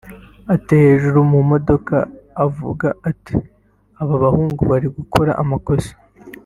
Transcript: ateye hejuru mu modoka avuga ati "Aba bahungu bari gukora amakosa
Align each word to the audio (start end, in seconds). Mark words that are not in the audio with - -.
ateye 0.55 0.85
hejuru 0.91 1.17
mu 1.31 1.39
modoka 1.51 1.95
avuga 2.45 2.87
ati 3.09 3.35
"Aba 4.01 4.15
bahungu 4.23 4.61
bari 4.71 4.87
gukora 4.97 5.31
amakosa 5.43 5.91